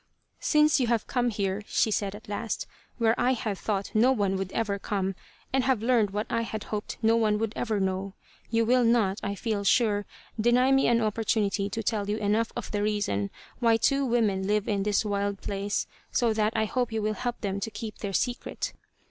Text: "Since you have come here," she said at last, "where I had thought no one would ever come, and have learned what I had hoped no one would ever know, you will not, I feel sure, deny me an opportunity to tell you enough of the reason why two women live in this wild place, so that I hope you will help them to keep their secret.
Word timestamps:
"Since 0.39 0.79
you 0.79 0.87
have 0.87 1.05
come 1.05 1.29
here," 1.29 1.61
she 1.67 1.91
said 1.91 2.15
at 2.15 2.27
last, 2.27 2.65
"where 2.97 3.13
I 3.21 3.33
had 3.33 3.55
thought 3.59 3.91
no 3.93 4.11
one 4.11 4.35
would 4.35 4.51
ever 4.51 4.79
come, 4.79 5.13
and 5.53 5.63
have 5.65 5.83
learned 5.83 6.09
what 6.09 6.25
I 6.27 6.41
had 6.41 6.63
hoped 6.63 6.97
no 7.03 7.15
one 7.15 7.37
would 7.37 7.53
ever 7.55 7.79
know, 7.79 8.15
you 8.49 8.65
will 8.65 8.83
not, 8.83 9.19
I 9.21 9.35
feel 9.35 9.63
sure, 9.63 10.07
deny 10.39 10.71
me 10.71 10.87
an 10.87 11.01
opportunity 11.01 11.69
to 11.69 11.83
tell 11.83 12.09
you 12.09 12.17
enough 12.17 12.51
of 12.55 12.71
the 12.71 12.81
reason 12.81 13.29
why 13.59 13.77
two 13.77 14.03
women 14.03 14.47
live 14.47 14.67
in 14.67 14.81
this 14.81 15.05
wild 15.05 15.39
place, 15.39 15.85
so 16.11 16.33
that 16.33 16.53
I 16.55 16.65
hope 16.65 16.91
you 16.91 17.03
will 17.03 17.13
help 17.13 17.39
them 17.41 17.59
to 17.59 17.69
keep 17.69 17.99
their 17.99 18.11
secret. 18.13 18.73